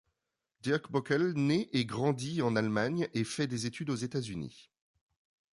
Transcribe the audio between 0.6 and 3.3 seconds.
Dirk Bockel né et grandit en Allemagne et